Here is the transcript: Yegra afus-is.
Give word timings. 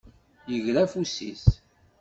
Yegra 0.51 0.81
afus-is. 0.85 1.45